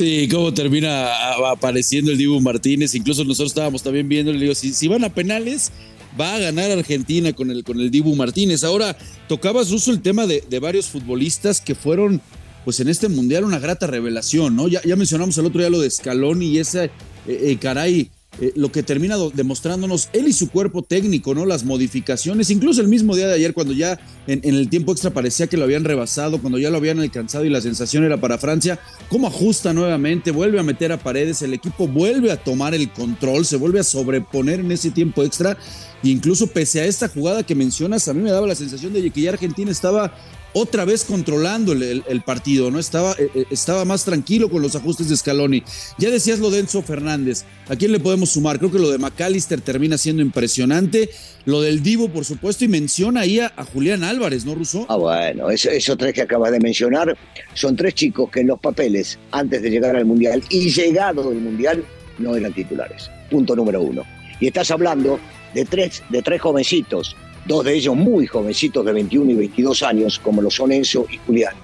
Sí, 0.00 0.26
cómo 0.30 0.54
termina 0.54 1.12
apareciendo 1.50 2.10
el 2.10 2.16
Dibu 2.16 2.40
Martínez. 2.40 2.94
Incluso 2.94 3.22
nosotros 3.22 3.50
estábamos 3.50 3.82
también 3.82 4.08
viendo, 4.08 4.32
le 4.32 4.38
digo, 4.38 4.54
si, 4.54 4.88
van 4.88 5.04
a 5.04 5.12
penales, 5.12 5.72
va 6.18 6.36
a 6.36 6.38
ganar 6.38 6.70
Argentina 6.70 7.34
con 7.34 7.50
el, 7.50 7.64
con 7.64 7.78
el 7.78 7.90
Dibu 7.90 8.16
Martínez. 8.16 8.64
Ahora, 8.64 8.96
tocabas 9.28 9.70
uso 9.72 9.90
el 9.90 10.00
tema 10.00 10.26
de, 10.26 10.42
varios 10.58 10.86
futbolistas 10.86 11.60
que 11.60 11.74
fueron, 11.74 12.22
pues 12.64 12.80
en 12.80 12.88
este 12.88 13.10
mundial, 13.10 13.44
una 13.44 13.58
grata 13.58 13.86
revelación, 13.86 14.56
¿no? 14.56 14.68
Ya, 14.68 14.80
ya 14.86 14.96
mencionamos 14.96 15.36
el 15.36 15.44
otro 15.44 15.60
día 15.60 15.68
lo 15.68 15.80
de 15.80 15.90
Scaloni 15.90 16.46
y 16.46 16.58
ese, 16.60 16.84
eh, 16.84 16.90
eh, 17.26 17.58
caray, 17.60 18.10
eh, 18.40 18.52
lo 18.56 18.72
que 18.72 18.82
termina 18.82 19.16
demostrándonos 19.34 20.08
él 20.14 20.26
y 20.26 20.32
su 20.32 20.48
cuerpo 20.48 20.82
técnico, 20.82 21.34
¿no? 21.34 21.44
Las 21.44 21.64
modificaciones, 21.64 22.48
incluso 22.48 22.80
el 22.80 22.88
mismo 22.88 23.14
día 23.14 23.26
de 23.26 23.34
ayer, 23.34 23.52
cuando 23.52 23.74
ya 23.74 24.00
en, 24.26 24.40
el 24.42 24.70
tiempo 24.70 24.92
extra 24.92 25.10
parecía 25.10 25.46
que 25.46 25.58
lo 25.58 25.64
habían 25.64 25.84
rebasado, 25.84 26.40
cuando 26.40 26.58
ya 26.58 26.70
lo 26.70 26.78
habían 26.78 27.00
alcanzado 27.00 27.44
y 27.44 27.50
la 27.50 27.60
sensación 27.60 28.02
era 28.04 28.18
para 28.18 28.38
Francia, 28.38 28.80
cómo 29.10 29.26
ajusta 29.26 29.74
nuevamente, 29.74 30.30
vuelve 30.30 30.58
a 30.58 30.62
meter 30.62 30.90
a 30.90 30.98
paredes, 30.98 31.42
el 31.42 31.52
equipo 31.52 31.86
vuelve 31.86 32.32
a 32.32 32.42
tomar 32.42 32.74
el 32.74 32.90
control, 32.90 33.44
se 33.44 33.56
vuelve 33.56 33.80
a 33.80 33.84
sobreponer 33.84 34.60
en 34.60 34.72
ese 34.72 34.90
tiempo 34.90 35.22
extra. 35.22 35.58
E 36.02 36.08
incluso 36.08 36.46
pese 36.46 36.80
a 36.80 36.86
esta 36.86 37.08
jugada 37.08 37.42
que 37.42 37.54
mencionas, 37.54 38.08
a 38.08 38.14
mí 38.14 38.22
me 38.22 38.30
daba 38.30 38.46
la 38.46 38.54
sensación 38.54 38.94
de 38.94 39.10
que 39.10 39.20
ya 39.20 39.30
Argentina 39.30 39.70
estaba 39.70 40.14
otra 40.52 40.84
vez 40.84 41.04
controlando 41.04 41.72
el, 41.72 42.22
partido, 42.24 42.70
¿no? 42.70 42.78
Estaba, 42.78 43.12
eh, 43.12 43.30
eh, 43.34 43.44
estaba 43.50 43.84
más 43.84 44.04
tranquilo 44.04 44.50
con 44.50 44.62
los 44.62 44.76
ajustes 44.76 45.08
de 45.08 45.16
Scaloni. 45.16 45.62
Ya 45.98 46.10
decías 46.10 46.38
lo 46.38 46.50
de 46.50 46.60
Enzo 46.60 46.82
Fernández. 46.82 47.44
¿A 47.68 47.76
quién 47.76 47.92
le 47.92 48.00
podemos 48.00 48.30
sumar? 48.30 48.58
Creo 48.58 48.70
que 48.70 48.78
lo 48.78 48.90
de 48.90 48.98
McAllister 48.98 49.60
termina 49.60 49.96
siendo 49.96 50.22
impresionante. 50.22 51.10
Lo 51.44 51.60
del 51.60 51.82
Divo, 51.82 52.08
por 52.08 52.24
supuesto, 52.24 52.64
y 52.64 52.68
menciona 52.68 53.20
ahí 53.20 53.40
a, 53.40 53.50
Julián 53.72 54.04
Álvarez, 54.04 54.44
¿no, 54.44 54.54
Russo? 54.54 54.86
Ah, 54.88 54.96
bueno, 54.96 55.50
esos 55.50 55.96
tres 55.96 56.12
que 56.12 56.22
acabas 56.22 56.52
de 56.52 56.60
mencionar 56.60 57.16
son 57.54 57.76
tres 57.76 57.94
chicos 57.94 58.30
que 58.30 58.40
en 58.40 58.48
los 58.48 58.60
papeles, 58.60 59.18
antes 59.30 59.62
de 59.62 59.70
llegar 59.70 59.96
al 59.96 60.04
Mundial 60.04 60.42
y 60.50 60.70
llegado 60.70 61.30
del 61.30 61.40
Mundial, 61.40 61.84
no 62.18 62.36
eran 62.36 62.52
titulares. 62.52 63.10
Punto 63.30 63.54
número 63.56 63.80
uno. 63.82 64.02
Y 64.40 64.48
estás 64.48 64.70
hablando 64.70 65.18
de 65.54 65.64
tres, 65.64 66.02
de 66.10 66.22
tres 66.22 66.40
jovencitos 66.40 67.16
dos 67.46 67.64
de 67.64 67.74
ellos 67.74 67.96
muy 67.96 68.26
jovencitos 68.26 68.84
de 68.84 68.92
21 68.92 69.32
y 69.32 69.34
22 69.34 69.82
años, 69.82 70.18
como 70.18 70.42
lo 70.42 70.50
son 70.50 70.72
Enzo 70.72 71.06
y 71.10 71.18
Julián, 71.18 71.54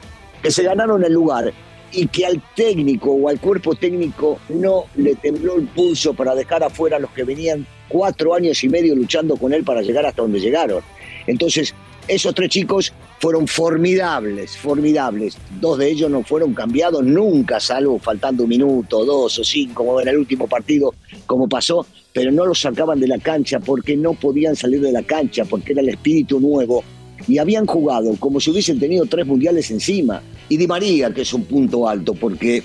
que 0.42 0.50
se 0.50 0.62
ganaron 0.62 1.04
el 1.04 1.12
lugar 1.12 1.52
y 1.92 2.06
que 2.08 2.26
al 2.26 2.42
técnico 2.54 3.12
o 3.12 3.28
al 3.28 3.40
cuerpo 3.40 3.74
técnico 3.74 4.38
no 4.48 4.84
le 4.96 5.14
tembló 5.14 5.56
el 5.56 5.66
pulso 5.66 6.14
para 6.14 6.34
dejar 6.34 6.62
afuera 6.62 6.96
a 6.96 7.00
los 7.00 7.10
que 7.10 7.24
venían 7.24 7.66
cuatro 7.88 8.34
años 8.34 8.62
y 8.64 8.68
medio 8.68 8.94
luchando 8.94 9.36
con 9.36 9.52
él 9.52 9.64
para 9.64 9.82
llegar 9.82 10.04
hasta 10.06 10.22
donde 10.22 10.40
llegaron. 10.40 10.82
Entonces, 11.26 11.74
esos 12.08 12.34
tres 12.34 12.50
chicos 12.50 12.92
fueron 13.18 13.48
formidables, 13.48 14.56
formidables. 14.56 15.36
Dos 15.60 15.78
de 15.78 15.90
ellos 15.90 16.10
no 16.10 16.22
fueron 16.22 16.54
cambiados 16.54 17.02
nunca, 17.02 17.58
salvo 17.58 17.98
faltando 17.98 18.44
un 18.44 18.50
minuto, 18.50 19.04
dos 19.04 19.38
o 19.38 19.44
cinco, 19.44 19.84
como 19.84 20.00
en 20.00 20.08
el 20.08 20.18
último 20.18 20.46
partido, 20.46 20.94
como 21.26 21.48
pasó, 21.48 21.86
pero 22.12 22.32
no 22.32 22.46
los 22.46 22.60
sacaban 22.60 23.00
de 23.00 23.08
la 23.08 23.18
cancha 23.18 23.60
porque 23.60 23.96
no 23.96 24.14
podían 24.14 24.56
salir 24.56 24.80
de 24.80 24.92
la 24.92 25.02
cancha, 25.02 25.44
porque 25.44 25.72
era 25.72 25.82
el 25.82 25.90
espíritu 25.90 26.40
nuevo. 26.40 26.82
Y 27.28 27.38
habían 27.38 27.66
jugado 27.66 28.14
como 28.18 28.40
si 28.40 28.50
hubiesen 28.50 28.78
tenido 28.78 29.06
tres 29.06 29.26
mundiales 29.26 29.70
encima. 29.70 30.22
Y 30.48 30.56
Di 30.56 30.66
María, 30.66 31.12
que 31.12 31.22
es 31.22 31.32
un 31.32 31.44
punto 31.44 31.88
alto, 31.88 32.14
porque 32.14 32.62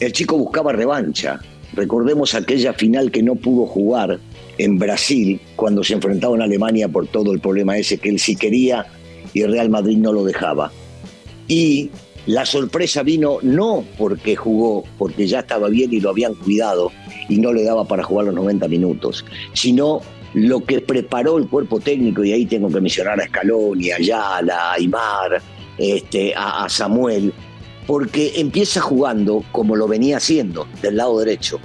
el 0.00 0.12
chico 0.12 0.38
buscaba 0.38 0.72
revancha. 0.72 1.40
Recordemos 1.74 2.34
aquella 2.34 2.72
final 2.72 3.10
que 3.10 3.22
no 3.22 3.34
pudo 3.34 3.66
jugar 3.66 4.18
en 4.56 4.78
Brasil 4.78 5.40
cuando 5.56 5.84
se 5.84 5.94
enfrentaban 5.94 6.40
a 6.40 6.44
Alemania 6.44 6.88
por 6.88 7.06
todo 7.06 7.32
el 7.32 7.40
problema 7.40 7.76
ese 7.76 7.98
que 7.98 8.08
él 8.08 8.18
sí 8.18 8.34
quería 8.34 8.86
y 9.32 9.44
Real 9.44 9.70
Madrid 9.70 9.98
no 9.98 10.12
lo 10.12 10.24
dejaba. 10.24 10.72
Y 11.46 11.90
la 12.26 12.44
sorpresa 12.44 13.02
vino 13.02 13.38
no 13.42 13.84
porque 13.96 14.36
jugó, 14.36 14.84
porque 14.98 15.26
ya 15.26 15.40
estaba 15.40 15.68
bien 15.68 15.92
y 15.92 16.00
lo 16.00 16.10
habían 16.10 16.34
cuidado 16.34 16.92
y 17.28 17.38
no 17.38 17.52
le 17.52 17.64
daba 17.64 17.84
para 17.84 18.02
jugar 18.02 18.26
los 18.26 18.34
90 18.34 18.68
minutos, 18.68 19.24
sino 19.52 20.00
lo 20.34 20.60
que 20.60 20.80
preparó 20.80 21.38
el 21.38 21.48
cuerpo 21.48 21.80
técnico, 21.80 22.24
y 22.24 22.32
ahí 22.32 22.46
tengo 22.46 22.68
que 22.68 22.80
mencionar 22.80 23.20
a 23.20 23.26
Scaloni, 23.26 23.90
a 23.90 23.96
Ayala, 23.96 24.56
a 24.56 24.72
Aymar, 24.74 25.42
este, 25.78 26.34
a, 26.34 26.64
a 26.64 26.68
Samuel, 26.68 27.32
porque 27.86 28.32
empieza 28.36 28.80
jugando 28.80 29.42
como 29.52 29.74
lo 29.74 29.88
venía 29.88 30.18
haciendo, 30.18 30.66
del 30.82 30.96
lado 30.96 31.18
derecho. 31.20 31.58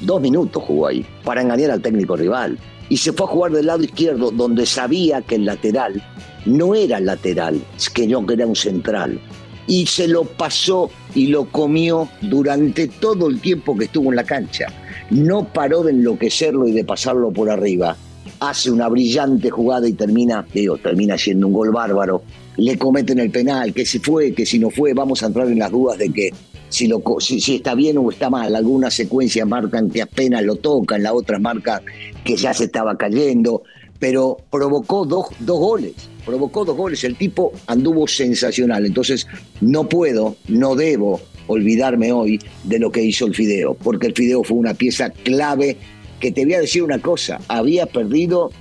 Dos 0.00 0.20
minutos 0.20 0.62
jugó 0.64 0.88
ahí, 0.88 1.06
para 1.24 1.42
engañar 1.42 1.70
al 1.70 1.82
técnico 1.82 2.16
rival. 2.16 2.58
Y 2.88 2.96
se 2.96 3.12
fue 3.12 3.26
a 3.26 3.28
jugar 3.28 3.52
del 3.52 3.66
lado 3.66 3.84
izquierdo, 3.84 4.32
donde 4.32 4.66
sabía 4.66 5.22
que 5.22 5.36
el 5.36 5.44
lateral 5.44 6.02
no 6.44 6.74
era 6.74 6.98
lateral, 6.98 7.60
que 7.94 8.08
no 8.08 8.24
era 8.28 8.46
un 8.46 8.56
central. 8.56 9.20
Y 9.66 9.86
se 9.86 10.08
lo 10.08 10.24
pasó 10.24 10.90
y 11.14 11.28
lo 11.28 11.46
comió 11.46 12.08
durante 12.22 12.88
todo 12.88 13.28
el 13.28 13.40
tiempo 13.40 13.76
que 13.76 13.84
estuvo 13.84 14.10
en 14.10 14.16
la 14.16 14.24
cancha. 14.24 14.66
No 15.10 15.44
paró 15.44 15.82
de 15.82 15.92
enloquecerlo 15.92 16.66
y 16.66 16.72
de 16.72 16.84
pasarlo 16.84 17.30
por 17.30 17.50
arriba. 17.50 17.96
Hace 18.40 18.70
una 18.70 18.88
brillante 18.88 19.50
jugada 19.50 19.88
y 19.88 19.92
termina, 19.92 20.46
digo, 20.52 20.78
termina 20.78 21.18
siendo 21.18 21.46
un 21.46 21.52
gol 21.52 21.70
bárbaro. 21.70 22.22
Le 22.56 22.78
cometen 22.78 23.18
el 23.18 23.30
penal, 23.30 23.72
que 23.72 23.84
si 23.84 23.98
fue, 23.98 24.32
que 24.32 24.46
si 24.46 24.58
no 24.58 24.70
fue, 24.70 24.94
vamos 24.94 25.22
a 25.22 25.26
entrar 25.26 25.48
en 25.48 25.58
las 25.58 25.70
dudas 25.70 25.98
de 25.98 26.10
que 26.10 26.30
si, 26.68 26.86
lo, 26.86 27.02
si, 27.18 27.54
está 27.54 27.74
bien 27.74 27.98
o 27.98 28.10
está 28.10 28.30
mal. 28.30 28.54
Algunas 28.54 28.94
secuencias 28.94 29.46
marcan 29.46 29.90
que 29.90 30.02
apenas 30.02 30.42
lo 30.42 30.56
tocan, 30.56 31.02
la 31.02 31.12
otra 31.12 31.38
marca 31.38 31.82
que 32.24 32.36
ya 32.36 32.54
se 32.54 32.64
estaba 32.64 32.96
cayendo, 32.96 33.62
pero 33.98 34.38
provocó 34.50 35.04
dos, 35.04 35.26
dos 35.40 35.58
goles 35.58 36.09
provocó 36.20 36.64
dos 36.64 36.76
goles, 36.76 37.04
el 37.04 37.16
tipo 37.16 37.52
anduvo 37.66 38.06
sensacional, 38.06 38.86
entonces 38.86 39.26
no 39.60 39.88
puedo, 39.88 40.36
no 40.48 40.74
debo 40.74 41.20
olvidarme 41.46 42.12
hoy 42.12 42.38
de 42.64 42.78
lo 42.78 42.90
que 42.92 43.02
hizo 43.02 43.26
el 43.26 43.34
Fideo, 43.34 43.74
porque 43.74 44.08
el 44.08 44.14
Fideo 44.14 44.44
fue 44.44 44.56
una 44.56 44.74
pieza 44.74 45.10
clave 45.10 45.76
que 46.20 46.30
te 46.30 46.44
voy 46.44 46.54
a 46.54 46.60
decir 46.60 46.82
una 46.82 46.98
cosa, 46.98 47.40
había 47.48 47.86
perdido 47.86 48.52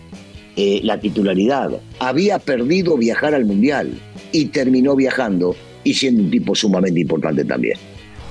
eh, 0.55 0.79
la 0.83 0.99
titularidad, 0.99 1.71
había 1.99 2.39
perdido 2.39 2.97
viajar 2.97 3.35
al 3.35 3.45
Mundial 3.45 3.99
y 4.31 4.45
terminó 4.45 4.95
viajando 4.95 5.55
y 5.83 5.93
siendo 5.93 6.23
un 6.23 6.31
tipo 6.31 6.55
sumamente 6.55 6.99
importante 6.99 7.45
también. 7.45 7.77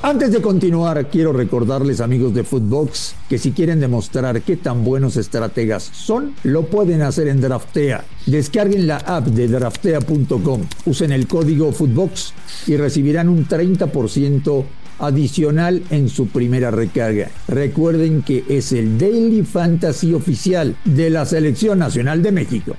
Antes 0.01 0.31
de 0.31 0.41
continuar, 0.41 1.09
quiero 1.09 1.33
recordarles 1.33 2.01
amigos 2.01 2.33
de 2.33 2.45
Footbox 2.45 3.17
que 3.29 3.37
si 3.37 3.51
quieren 3.51 3.81
demostrar 3.81 4.41
qué 4.43 4.57
tan 4.57 4.85
buenos 4.85 5.17
estrategas 5.17 5.83
son, 5.83 6.35
lo 6.45 6.67
pueden 6.67 7.03
hacer 7.03 7.27
en 7.27 7.41
Draftea. 7.41 8.05
Descarguen 8.27 8.87
la 8.87 8.99
app 8.99 9.27
de 9.27 9.49
draftea.com, 9.49 10.61
usen 10.87 11.11
el 11.11 11.27
código 11.27 11.73
Footbox 11.73 12.33
y 12.69 12.77
recibirán 12.77 13.29
un 13.29 13.49
30% 13.49 14.65
adicional 15.01 15.83
en 15.91 16.09
su 16.09 16.29
primera 16.29 16.71
recarga. 16.71 17.31
Recuerden 17.49 18.23
que 18.23 18.45
es 18.49 18.71
el 18.71 18.99
Daily 18.99 19.43
Fantasy 19.43 20.15
oficial 20.15 20.77
de 20.85 21.11
la 21.11 21.27
Selección 21.27 21.81
Nacional 21.81 22.23
de 22.23 22.31
México. 22.31 22.77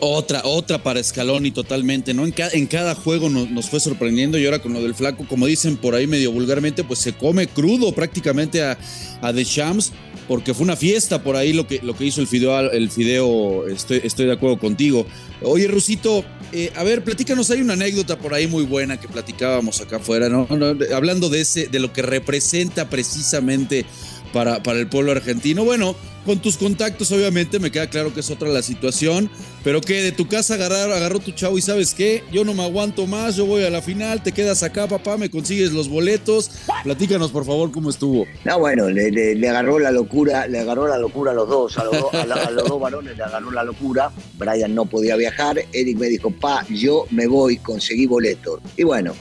Otra, 0.00 0.42
otra 0.44 0.82
para 0.82 1.02
Scaloni 1.02 1.52
totalmente, 1.52 2.12
¿no? 2.12 2.26
En, 2.26 2.34
en 2.52 2.66
cada 2.66 2.94
juego 2.94 3.30
nos, 3.30 3.70
fue 3.70 3.80
sorprendiendo 3.80 4.38
y 4.38 4.44
ahora 4.44 4.60
con 4.60 4.74
lo 4.74 4.82
del 4.82 4.94
flaco, 4.94 5.26
como 5.26 5.46
dicen 5.46 5.78
por 5.78 5.94
ahí 5.94 6.06
medio 6.06 6.32
vulgarmente, 6.32 6.84
pues 6.84 6.98
se 6.98 7.14
come 7.14 7.46
crudo 7.46 7.92
prácticamente 7.92 8.62
a, 8.62 8.78
a 9.22 9.32
Shams 9.32 9.92
porque 10.28 10.54
fue 10.54 10.64
una 10.64 10.76
fiesta 10.76 11.22
por 11.22 11.34
ahí 11.34 11.52
lo 11.52 11.66
que, 11.66 11.80
lo 11.82 11.96
que 11.96 12.04
hizo 12.04 12.20
el 12.20 12.26
Fideo, 12.26 12.70
el 12.70 12.90
Fideo 12.90 13.66
estoy, 13.68 14.00
estoy 14.04 14.26
de 14.26 14.32
acuerdo 14.32 14.58
contigo. 14.58 15.06
Oye, 15.42 15.66
Rusito, 15.66 16.24
eh, 16.52 16.70
a 16.76 16.84
ver, 16.84 17.02
platícanos, 17.02 17.50
hay 17.50 17.60
una 17.62 17.72
anécdota 17.72 18.18
por 18.18 18.34
ahí 18.34 18.46
muy 18.46 18.64
buena 18.64 19.00
que 19.00 19.08
platicábamos 19.08 19.80
acá 19.80 19.96
afuera, 19.96 20.28
¿no? 20.28 20.46
Hablando 20.94 21.30
de 21.30 21.40
ese, 21.40 21.66
de 21.68 21.80
lo 21.80 21.92
que 21.92 22.02
representa 22.02 22.88
precisamente 22.88 23.86
para, 24.32 24.62
para 24.62 24.78
el 24.78 24.86
pueblo 24.88 25.12
argentino. 25.12 25.64
Bueno, 25.64 25.96
con 26.26 26.38
tus 26.38 26.58
contactos, 26.58 27.10
obviamente, 27.12 27.58
me 27.58 27.70
queda 27.70 27.88
claro 27.88 28.12
que 28.12 28.20
es 28.20 28.30
otra 28.30 28.48
la 28.48 28.62
situación, 28.62 29.30
pero 29.64 29.80
que 29.80 30.02
de 30.02 30.12
tu 30.12 30.28
casa 30.28 30.54
agarrar, 30.54 30.92
agarró 30.92 31.18
tu 31.18 31.32
chavo 31.32 31.56
y 31.56 31.62
sabes 31.62 31.94
qué, 31.94 32.22
yo 32.30 32.44
no 32.44 32.52
me 32.52 32.62
aguanto 32.62 33.06
más, 33.06 33.36
yo 33.36 33.46
voy 33.46 33.64
a 33.64 33.70
la 33.70 33.80
final, 33.80 34.22
te 34.22 34.32
quedas 34.32 34.62
acá, 34.62 34.86
papá, 34.86 35.16
me 35.16 35.30
consigues 35.30 35.72
los 35.72 35.88
boletos. 35.88 36.50
Platícanos, 36.84 37.30
por 37.30 37.46
favor, 37.46 37.72
cómo 37.72 37.88
estuvo. 37.88 38.26
No, 38.44 38.58
bueno, 38.58 38.90
le, 38.90 39.48
agarró 39.48 39.78
la 39.78 39.90
locura, 39.90 40.46
le 40.46 40.58
agarró 40.60 40.86
la 40.86 40.98
locura 40.98 41.32
a 41.32 41.34
los 41.34 41.48
dos, 41.48 41.78
a 41.78 41.84
los, 41.84 41.94
a 42.12 42.50
los 42.50 42.68
dos 42.68 42.80
varones 42.80 43.16
le 43.16 43.24
agarró 43.24 43.50
la 43.50 43.64
locura. 43.64 44.12
Brian 44.36 44.74
no 44.74 44.84
podía 44.84 45.16
viajar, 45.16 45.64
Eric 45.72 45.98
me 45.98 46.08
dijo, 46.08 46.30
pa, 46.30 46.66
yo 46.68 47.06
me 47.10 47.26
voy, 47.26 47.56
conseguí 47.56 48.06
boletos. 48.06 48.60
Y 48.76 48.84
bueno, 48.84 49.14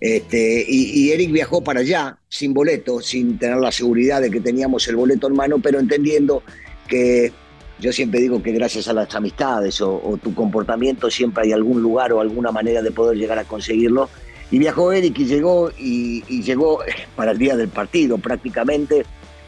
este, 0.00 0.64
y, 0.68 1.10
Eric 1.10 1.32
viajó 1.32 1.62
para 1.62 1.80
allá 1.80 2.18
sin 2.28 2.52
boleto, 2.52 3.00
sin 3.00 3.38
tener 3.38 3.56
la 3.58 3.72
seguridad 3.72 4.20
de 4.20 4.30
que 4.30 4.40
teníamos 4.40 4.86
el 4.88 4.96
boleto 4.96 5.28
en 5.28 5.34
mano, 5.34 5.58
pero 5.58 5.78
entendiendo 5.78 6.42
que 6.86 7.32
yo 7.78 7.92
siempre 7.92 8.20
digo 8.20 8.42
que 8.42 8.52
gracias 8.52 8.88
a 8.88 8.92
las 8.92 9.14
amistades 9.14 9.80
o, 9.80 10.18
tu 10.22 10.34
comportamiento 10.34 11.10
siempre 11.10 11.44
hay 11.44 11.52
algún 11.52 11.82
lugar 11.82 12.12
o 12.12 12.20
alguna 12.20 12.52
manera 12.52 12.82
de 12.82 12.90
poder 12.90 13.16
llegar 13.16 13.38
a 13.38 13.44
conseguirlo. 13.44 14.08
Y 14.50 14.58
viajó 14.58 14.92
Eric 14.92 15.18
y 15.18 15.24
llegó, 15.24 15.70
y, 15.76 16.22
llegó 16.42 16.80
para 17.16 17.32
el 17.32 17.38
día 17.38 17.56
del 17.56 17.68
partido 17.68 18.18
prácticamente. 18.18 19.04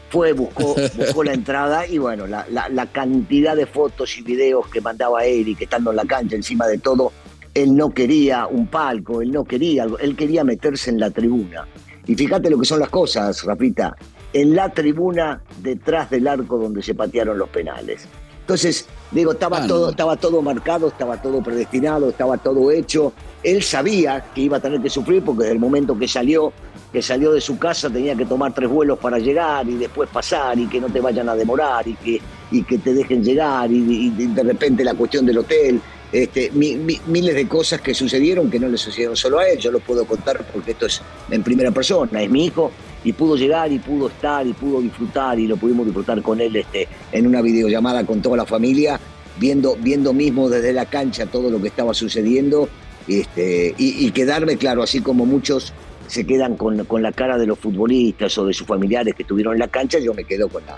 Fue, 0.09 0.33
buscó, 0.33 0.75
buscó 0.97 1.23
la 1.23 1.33
entrada 1.35 1.85
y 1.85 1.99
bueno, 1.99 2.25
la, 2.25 2.45
la 2.49 2.85
cantidad 2.87 3.55
de 3.55 3.67
fotos 3.67 4.17
y 4.17 4.23
videos 4.23 4.67
que 4.67 4.81
mandaba 4.81 5.23
Eric 5.23 5.61
estando 5.61 5.91
en 5.91 5.97
la 5.97 6.05
cancha 6.05 6.35
encima 6.35 6.65
de 6.65 6.79
todo 6.79 7.11
él 7.53 7.75
no 7.75 7.91
quería 7.91 8.47
un 8.47 8.67
palco, 8.67 9.21
él 9.21 9.31
no 9.31 9.43
quería 9.43 9.83
algo, 9.83 9.97
él 9.99 10.15
quería 10.15 10.43
meterse 10.43 10.89
en 10.89 10.99
la 10.99 11.09
tribuna. 11.09 11.67
Y 12.07 12.15
fíjate 12.15 12.49
lo 12.49 12.59
que 12.59 12.65
son 12.65 12.79
las 12.79 12.89
cosas, 12.89 13.43
Rafita, 13.43 13.95
en 14.33 14.55
la 14.55 14.69
tribuna 14.69 15.41
detrás 15.61 16.09
del 16.09 16.27
arco 16.27 16.57
donde 16.57 16.81
se 16.81 16.95
patearon 16.95 17.37
los 17.37 17.49
penales. 17.49 18.07
Entonces, 18.41 18.87
digo, 19.11 19.33
estaba, 19.33 19.67
todo, 19.67 19.91
estaba 19.91 20.15
todo 20.15 20.41
marcado, 20.41 20.87
estaba 20.87 21.21
todo 21.21 21.43
predestinado, 21.43 22.09
estaba 22.09 22.37
todo 22.37 22.71
hecho. 22.71 23.13
Él 23.43 23.61
sabía 23.61 24.25
que 24.33 24.41
iba 24.41 24.57
a 24.57 24.59
tener 24.59 24.81
que 24.81 24.89
sufrir 24.89 25.23
porque 25.23 25.43
desde 25.43 25.53
el 25.53 25.59
momento 25.59 25.97
que 25.97 26.07
salió 26.07 26.51
que 26.91 27.01
salió 27.01 27.31
de 27.31 27.41
su 27.41 27.57
casa 27.57 27.89
tenía 27.89 28.15
que 28.15 28.25
tomar 28.25 28.53
tres 28.53 28.69
vuelos 28.69 28.97
para 28.97 29.19
llegar 29.19 29.67
y 29.69 29.75
después 29.75 30.09
pasar 30.09 30.57
y 30.57 30.67
que 30.67 30.81
no 30.81 30.87
te 30.87 30.99
vayan 30.99 31.29
a 31.29 31.35
demorar 31.35 31.87
y 31.87 31.93
que, 31.95 32.21
y 32.51 32.63
que 32.63 32.79
te 32.79 32.93
dejen 32.93 33.23
llegar 33.23 33.71
y, 33.71 34.09
de 34.09 34.43
repente 34.43 34.83
la 34.83 34.95
cuestión 34.95 35.25
del 35.25 35.37
hotel. 35.39 35.79
Este, 36.11 36.49
miles 36.51 37.35
de 37.35 37.47
cosas 37.47 37.81
que 37.81 37.93
sucedieron 37.93 38.49
que 38.49 38.59
no 38.59 38.67
le 38.67 38.77
sucedieron 38.77 39.15
solo 39.15 39.37
a 39.37 39.47
él, 39.47 39.59
yo 39.59 39.71
lo 39.71 39.79
puedo 39.79 40.05
contar 40.05 40.43
porque 40.51 40.71
esto 40.71 40.87
es 40.87 41.03
en 41.29 41.43
primera 41.43 41.69
persona, 41.69 42.23
es 42.23 42.29
mi 42.31 42.45
hijo 42.45 42.71
y 43.03 43.13
pudo 43.13 43.35
llegar 43.35 43.71
y 43.71 43.77
pudo 43.77 44.07
estar 44.07 44.45
y 44.47 44.53
pudo 44.53 44.81
disfrutar 44.81 45.39
y 45.39 45.45
lo 45.45 45.55
pudimos 45.55 45.85
disfrutar 45.85 46.19
con 46.23 46.41
él 46.41 46.55
este, 46.55 46.87
en 47.11 47.27
una 47.27 47.43
videollamada 47.43 48.05
con 48.05 48.23
toda 48.23 48.37
la 48.37 48.45
familia, 48.47 48.99
viendo, 49.37 49.75
viendo 49.75 50.11
mismo 50.11 50.49
desde 50.49 50.73
la 50.73 50.87
cancha 50.87 51.27
todo 51.27 51.51
lo 51.51 51.61
que 51.61 51.67
estaba 51.67 51.93
sucediendo 51.93 52.69
este, 53.07 53.75
y 53.77 54.09
quedarme 54.11 54.57
claro, 54.57 54.81
así 54.81 55.01
como 55.01 55.27
muchos 55.27 55.73
se 56.09 56.25
quedan 56.25 56.57
con, 56.57 56.83
con, 56.85 57.01
la 57.01 57.11
cara 57.11 57.37
de 57.37 57.45
los 57.45 57.59
futbolistas 57.59 58.37
o 58.37 58.45
de 58.45 58.53
sus 58.53 58.65
familiares 58.65 59.13
que 59.13 59.23
estuvieron 59.23 59.53
en 59.53 59.59
la 59.59 59.67
cancha, 59.67 59.99
yo 59.99 60.13
me 60.13 60.23
quedo 60.23 60.49
con 60.49 60.63
la, 60.65 60.77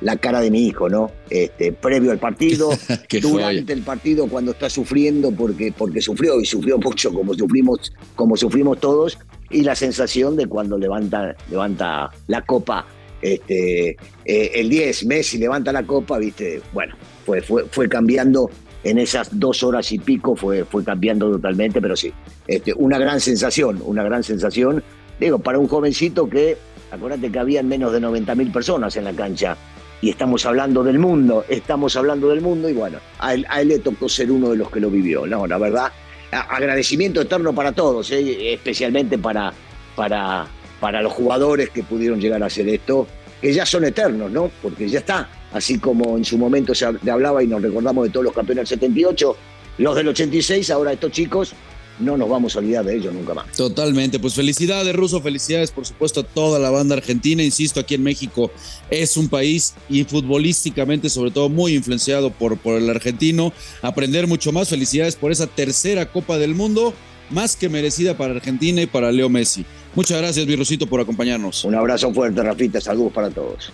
la, 0.00 0.16
cara 0.18 0.40
de 0.40 0.50
mi 0.50 0.66
hijo, 0.66 0.88
¿no? 0.88 1.10
Este, 1.30 1.72
previo 1.72 2.12
al 2.12 2.18
partido, 2.18 2.70
durante 3.22 3.72
el 3.72 3.82
partido 3.82 4.28
cuando 4.28 4.52
está 4.52 4.68
sufriendo 4.68 5.32
porque, 5.32 5.72
porque 5.76 6.02
sufrió 6.02 6.40
y 6.40 6.44
sufrió 6.44 6.78
mucho 6.78 7.12
como 7.12 7.34
sufrimos, 7.34 7.92
como 8.14 8.36
sufrimos 8.36 8.78
todos, 8.78 9.18
y 9.50 9.62
la 9.62 9.74
sensación 9.74 10.36
de 10.36 10.46
cuando 10.46 10.78
levanta, 10.78 11.34
levanta 11.50 12.10
la 12.26 12.42
copa 12.42 12.86
este, 13.22 13.90
eh, 14.24 14.50
el 14.54 14.68
10, 14.68 15.06
Messi 15.06 15.38
levanta 15.38 15.72
la 15.72 15.82
copa, 15.82 16.18
viste, 16.18 16.62
bueno, 16.72 16.94
fue, 17.26 17.42
fue, 17.42 17.64
fue 17.66 17.88
cambiando 17.88 18.50
en 18.84 18.98
esas 18.98 19.38
dos 19.38 19.62
horas 19.62 19.92
y 19.92 19.98
pico 19.98 20.34
fue, 20.34 20.64
fue 20.64 20.84
cambiando 20.84 21.30
totalmente, 21.30 21.80
pero 21.80 21.96
sí, 21.96 22.12
este, 22.46 22.72
una 22.74 22.98
gran 22.98 23.20
sensación, 23.20 23.82
una 23.84 24.02
gran 24.02 24.22
sensación. 24.22 24.82
Digo, 25.18 25.38
para 25.38 25.58
un 25.58 25.68
jovencito 25.68 26.28
que, 26.28 26.56
acuérdate 26.90 27.30
que 27.30 27.38
habían 27.38 27.68
menos 27.68 27.92
de 27.92 28.00
90 28.00 28.34
mil 28.34 28.50
personas 28.50 28.96
en 28.96 29.04
la 29.04 29.12
cancha 29.12 29.56
y 30.00 30.08
estamos 30.08 30.46
hablando 30.46 30.82
del 30.82 30.98
mundo, 30.98 31.44
estamos 31.48 31.94
hablando 31.96 32.28
del 32.28 32.40
mundo 32.40 32.68
y 32.68 32.72
bueno, 32.72 32.98
a 33.18 33.34
él, 33.34 33.46
a 33.50 33.60
él 33.60 33.68
le 33.68 33.78
tocó 33.80 34.08
ser 34.08 34.30
uno 34.30 34.50
de 34.50 34.56
los 34.56 34.70
que 34.70 34.80
lo 34.80 34.90
vivió, 34.90 35.26
¿no? 35.26 35.46
La 35.46 35.58
verdad, 35.58 35.92
agradecimiento 36.32 37.20
eterno 37.20 37.54
para 37.54 37.72
todos, 37.72 38.10
¿eh? 38.12 38.54
especialmente 38.54 39.18
para, 39.18 39.52
para, 39.94 40.46
para 40.80 41.02
los 41.02 41.12
jugadores 41.12 41.68
que 41.70 41.82
pudieron 41.82 42.18
llegar 42.18 42.42
a 42.42 42.46
hacer 42.46 42.68
esto, 42.68 43.06
que 43.42 43.52
ya 43.52 43.66
son 43.66 43.84
eternos, 43.84 44.30
¿no? 44.30 44.50
Porque 44.62 44.88
ya 44.88 45.00
está, 45.00 45.28
así 45.52 45.78
como 45.78 46.16
en 46.16 46.24
su 46.24 46.38
momento 46.38 46.74
se 46.74 46.84
hablaba 46.84 47.42
y 47.42 47.46
nos 47.46 47.62
recordamos 47.62 48.04
de 48.04 48.10
todos 48.10 48.24
los 48.24 48.34
campeones 48.34 48.68
del 48.68 48.78
78, 48.78 49.36
los 49.78 49.96
del 49.96 50.08
86, 50.08 50.70
ahora 50.70 50.92
estos 50.92 51.12
chicos, 51.12 51.54
no 52.00 52.16
nos 52.16 52.28
vamos 52.28 52.56
a 52.56 52.58
olvidar 52.58 52.84
de 52.84 52.96
ellos 52.96 53.12
nunca 53.14 53.34
más. 53.34 53.52
Totalmente, 53.56 54.18
pues 54.18 54.34
felicidades 54.34 54.94
Ruso, 54.94 55.20
felicidades 55.20 55.70
por 55.70 55.86
supuesto 55.86 56.20
a 56.20 56.22
toda 56.22 56.58
la 56.58 56.70
banda 56.70 56.96
argentina, 56.96 57.42
insisto, 57.42 57.80
aquí 57.80 57.94
en 57.94 58.02
México 58.02 58.50
es 58.90 59.16
un 59.16 59.28
país 59.28 59.74
y 59.88 60.04
futbolísticamente 60.04 61.10
sobre 61.10 61.30
todo 61.30 61.48
muy 61.48 61.74
influenciado 61.74 62.30
por, 62.30 62.58
por 62.58 62.76
el 62.76 62.88
argentino, 62.90 63.52
aprender 63.82 64.26
mucho 64.26 64.52
más, 64.52 64.68
felicidades 64.68 65.16
por 65.16 65.30
esa 65.30 65.46
tercera 65.46 66.10
Copa 66.10 66.38
del 66.38 66.54
Mundo, 66.54 66.94
más 67.30 67.54
que 67.54 67.68
merecida 67.68 68.16
para 68.16 68.34
Argentina 68.34 68.82
y 68.82 68.86
para 68.86 69.12
Leo 69.12 69.28
Messi. 69.28 69.64
Muchas 69.94 70.18
gracias, 70.18 70.46
Virrosito, 70.46 70.86
por 70.86 71.00
acompañarnos. 71.00 71.64
Un 71.64 71.74
abrazo 71.74 72.12
fuerte, 72.12 72.42
Rafita, 72.42 72.80
saludos 72.80 73.12
para 73.12 73.30
todos. 73.30 73.72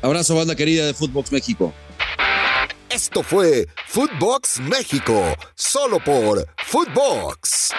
Abrazo, 0.00 0.36
banda 0.36 0.54
querida 0.54 0.86
de 0.86 0.94
Footbox 0.94 1.32
México. 1.32 1.74
Esto 2.88 3.22
fue 3.22 3.66
Footbox 3.88 4.60
México, 4.60 5.12
solo 5.56 5.98
por 5.98 6.46
Footbox. 6.66 7.70